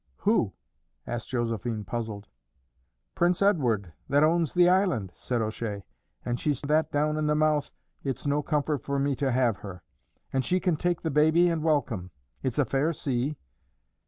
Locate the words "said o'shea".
5.13-5.83